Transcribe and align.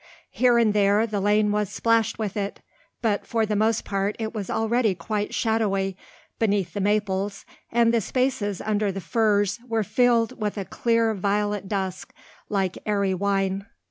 Here 0.31 0.57
and 0.57 0.73
there 0.73 1.05
the 1.05 1.21
lane 1.21 1.51
was 1.51 1.69
splashed 1.69 2.17
with 2.17 2.35
it, 2.35 2.59
but 3.03 3.27
for 3.27 3.45
the 3.45 3.55
most 3.55 3.85
part 3.85 4.15
it 4.17 4.33
was 4.33 4.49
already 4.49 4.95
quite 4.95 5.31
shadowy 5.31 5.95
beneath 6.39 6.73
the 6.73 6.79
maples, 6.81 7.45
and 7.71 7.93
the 7.93 8.01
spaces 8.01 8.61
under 8.61 8.91
the 8.91 8.99
firs 8.99 9.59
were 9.67 9.83
filled 9.83 10.41
with 10.41 10.57
a 10.57 10.65
clear 10.65 11.13
violet 11.13 11.67
dusk 11.69 12.15
like 12.49 12.79
airy 12.83 13.13
wine. 13.13 13.67